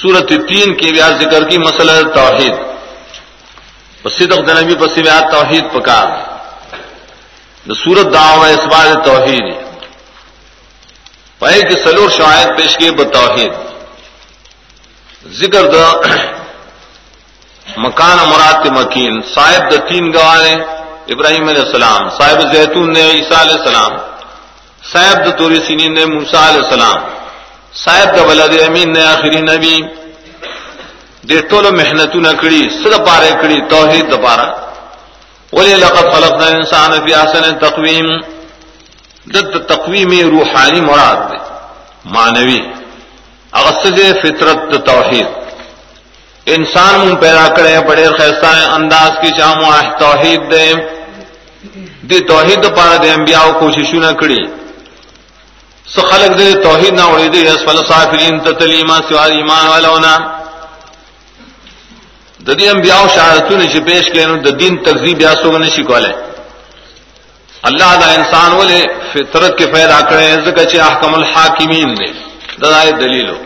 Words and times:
سورت 0.00 0.28
تین 0.48 0.68
کی 0.76 0.88
بیاض 0.92 1.14
ذکر 1.22 1.42
کی 1.48 1.58
مسئلہ 1.58 1.92
توحید. 2.14 2.54
صدق 4.18 4.48
نبی 4.50 4.74
پسی 4.74 5.02
بیات 5.02 5.30
توحید 5.32 5.64
پکار 5.72 6.06
سورت 7.82 8.06
دعو 8.14 8.40
اس 8.42 8.64
بار 8.70 8.86
توحید 9.04 9.44
پائے 11.40 11.60
کہ 11.68 11.74
سلور 11.84 12.08
شاید 12.10 12.48
پیش 12.56 12.76
کیے 12.76 12.90
بتوحید 12.98 13.52
ذکر 15.40 15.64
دا 15.72 15.84
مکان 17.76 18.18
مراد 18.28 18.66
مکین. 18.76 19.20
صاحب 19.34 19.70
دا 19.70 19.76
تین 19.88 20.04
گوانے 20.14 20.54
ابراہیم 21.12 21.48
علیہ 21.48 21.62
السلام، 21.62 22.08
صاحب 22.18 22.40
زیتون 22.52 22.92
نے 22.92 23.04
عیسیٰ 23.10 23.38
علیہ 23.40 23.58
السلام، 23.60 23.92
صاحب 24.92 25.24
دا 25.24 25.30
توری 25.38 25.60
سینین 25.66 25.94
نے 25.94 26.04
موسیٰ 26.06 26.42
علیہ 26.48 26.62
السلام. 26.64 26.98
صاحب 27.74 28.16
دا 28.16 28.22
ولد 28.28 28.52
امین 28.62 28.92
نے 28.92 29.02
آخری 29.06 29.40
نبی. 29.42 29.76
دے 31.28 31.38
ٹول 31.50 31.66
محنت 31.76 32.14
نہ 32.16 32.32
کڑی 32.40 32.62
سد 32.82 32.94
پارے 33.06 33.30
کڑی 33.40 33.58
توحید 33.70 34.10
دا 34.10 34.16
پارا 34.24 34.46
ولی 35.52 35.74
لقد 35.74 36.06
خلقنا 36.12 36.46
الانسان 36.46 36.92
فی 37.04 37.14
احسن 37.14 37.58
تقویم. 37.58 38.06
دت 39.26 39.56
تقویم 39.68 40.10
روحانی 40.30 40.80
مراد 40.80 41.18
دے 41.30 41.38
مانوی 42.14 42.60
اغسد 43.52 43.98
فطرت 44.22 44.72
دا 44.72 44.78
توحید. 44.92 45.26
انسان 46.46 46.98
من 47.00 47.14
پیدا 47.16 47.46
کرے 47.56 47.74
بڑے 47.88 48.06
خیستہ 48.18 48.46
انداز 48.76 49.10
کی 49.20 49.30
چامو 49.38 49.70
توحید 49.98 50.50
دے 50.50 50.64
دی 52.08 52.18
توحید 52.28 52.64
پارا 52.76 52.96
دے 53.02 53.10
انبیاء 53.12 53.46
کوششوں 53.58 54.00
نہ 54.00 54.12
کڑی 54.20 54.42
سو 55.92 56.00
خلق 56.02 56.38
دے 56.38 56.52
توحید 56.62 56.94
نہ 56.94 57.02
اڑی 57.04 57.28
دے 57.28 57.40
اسفل 57.48 57.78
صافرین 57.84 58.38
تتلیما 58.40 58.98
سوا 59.08 59.24
ایمان 59.32 59.66
والا 59.66 60.16
ددی 62.40 62.68
انبیاء 62.68 63.00
شہادتوں 63.08 63.58
نے 63.58 63.80
پیش 63.86 64.10
کے 64.12 64.24
نو 64.26 64.36
دین 64.52 64.76
تکذیب 64.84 65.20
یا 65.20 65.32
سو 65.42 65.58
نے 65.58 65.68
شکولے 65.70 66.12
اللہ 67.62 67.90
دا 68.00 68.10
انسان 68.12 68.52
والے 68.52 68.80
فطرت 69.12 69.58
کے 69.58 69.66
پیدا 69.72 70.00
کرے 70.08 70.30
زکہ 70.46 70.64
چ 70.64 70.80
احکم 70.82 71.14
الحاکمین 71.14 71.94
نے 71.94 72.06
دلائل 72.62 72.90
دلیلو 73.00 73.36